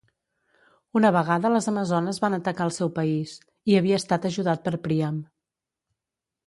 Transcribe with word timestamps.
Una 0.99 1.11
vegada 1.15 1.51
les 1.55 1.67
amazones 1.73 2.21
van 2.25 2.37
atacar 2.39 2.67
el 2.71 2.73
seu 2.79 2.91
país, 2.99 3.35
i 3.73 3.79
havia 3.81 4.01
estat 4.05 4.27
ajudat 4.33 4.67
per 4.69 4.77
Príam. 4.89 5.23